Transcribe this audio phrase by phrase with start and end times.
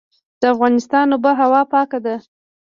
[0.41, 2.15] د افغانستان اوبه هوا پاکه ده